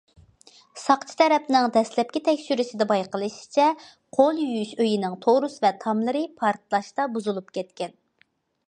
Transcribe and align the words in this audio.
ساقچى 0.83 1.17
تەرەپنىڭ 1.21 1.67
دەسلەپكى 1.75 2.21
تەكشۈرۈشىدە 2.29 2.87
بايقىلىشىچە، 2.93 3.69
قول 4.21 4.43
يۇيۇش 4.47 4.75
ئۆيىنىڭ 4.79 5.21
تورۇس 5.27 5.63
ۋە 5.67 5.73
تاملىرى 5.87 6.27
پارتلاشتا 6.43 7.09
بۇزۇلۇپ 7.17 7.57
كەتكەن. 7.61 7.97